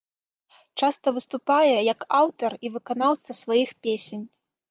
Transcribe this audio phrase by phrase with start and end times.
[0.83, 4.27] Часта выступае як аўтар і выканаўца сваіх песень.